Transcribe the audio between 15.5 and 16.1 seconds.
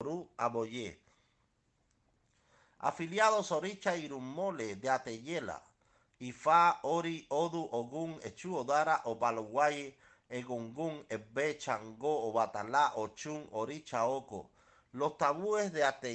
de Ateyela.